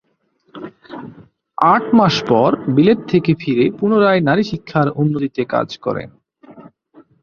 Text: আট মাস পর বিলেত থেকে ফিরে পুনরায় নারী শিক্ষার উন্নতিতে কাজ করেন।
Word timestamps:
আট 1.57 1.85
মাস 1.93 2.15
পর 2.29 2.49
বিলেত 2.75 2.99
থেকে 3.11 3.31
ফিরে 3.41 3.65
পুনরায় 3.77 4.21
নারী 4.21 4.43
শিক্ষার 4.43 4.87
উন্নতিতে 5.01 5.41
কাজ 5.53 5.69
করেন। 5.77 6.09